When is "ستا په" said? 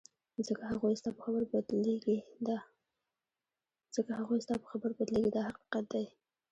1.01-1.21